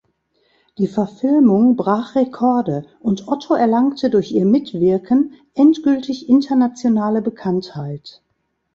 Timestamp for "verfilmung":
0.87-1.75